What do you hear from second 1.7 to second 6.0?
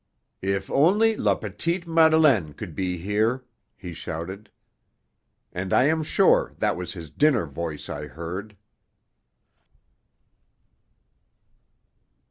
Madeleine could be here!" he shouted. And I